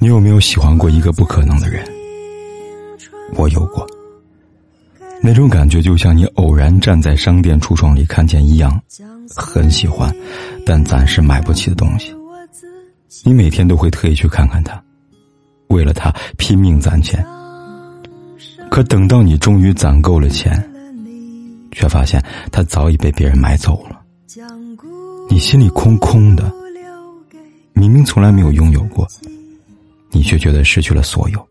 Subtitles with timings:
[0.00, 1.84] 你有没有喜欢过一个不可能的人？
[3.34, 3.84] 我有过，
[5.20, 8.80] 那种感觉就像你偶然站在商店橱窗里看见一样
[9.34, 10.14] 很喜欢，
[10.64, 12.14] 但暂时买不起的东西，
[13.24, 14.80] 你每天都会特意去看看它，
[15.66, 17.24] 为了它拼命攒钱。
[18.70, 20.52] 可等到你终于攒够了钱，
[21.72, 22.22] 却发现
[22.52, 24.00] 它早已被别人买走了，
[25.28, 26.52] 你心里空空的，
[27.72, 29.04] 明明从来没有拥有过。
[30.10, 31.48] 你却觉得失去了所有。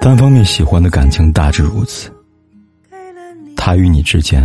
[0.00, 2.10] 单方面喜欢的感情大致如此，
[3.56, 4.42] 他与你之间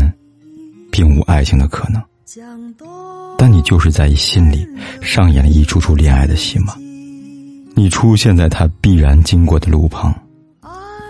[0.91, 2.01] 并无爱情的可能，
[3.37, 4.67] 但你就是在心里
[5.01, 6.75] 上演了一出出恋爱的戏码。
[7.75, 10.13] 你出现在他必然经过的路旁，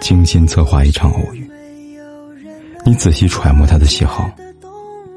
[0.02, 1.50] 精心策划一场偶遇。
[2.86, 4.30] 你仔细揣摩他的喜好，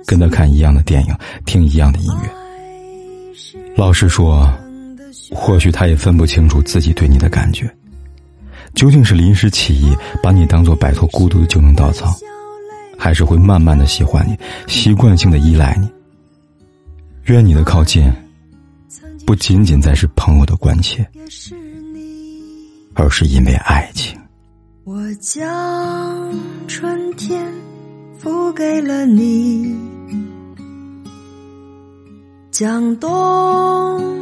[0.07, 2.31] 跟他看一样的电影，听一样的音乐。
[3.77, 4.51] 老实说。
[5.35, 7.69] 或许他也分不清楚自己对你的感觉，
[8.75, 12.15] 究竟是临时起意把你当做摆脱孤独的救命稻草，
[12.99, 15.91] 还是会慢慢的喜欢你，习惯性的依赖你。
[17.25, 18.13] 愿你的靠近，
[19.27, 21.09] 不仅仅在是朋友的关切，
[22.95, 24.19] 而是因为爱情。
[24.85, 26.33] 我将
[26.67, 27.41] 春天
[28.19, 29.77] 付给了你，
[32.51, 34.22] 将冬。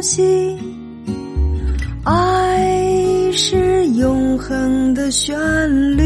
[0.00, 0.56] 东西，
[2.04, 5.36] 爱是永恒的旋
[5.94, 6.02] 律，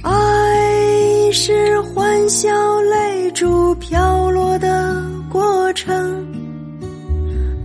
[0.00, 2.48] 爱是欢笑
[2.80, 6.26] 泪珠飘落的过程。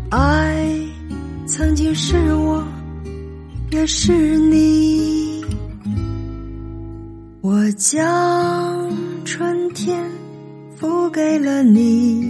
[0.10, 0.70] 爱
[1.48, 2.62] 曾经是我，
[3.72, 5.46] 也是你。
[7.40, 8.92] 我将
[9.24, 9.98] 春天
[10.76, 12.30] 付给了你，